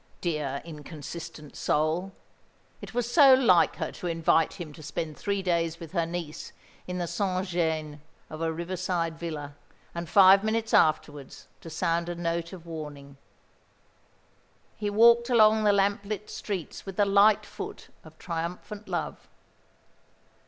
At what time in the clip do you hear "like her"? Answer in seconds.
3.35-3.91